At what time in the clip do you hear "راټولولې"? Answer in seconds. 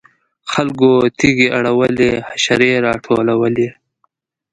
2.85-3.67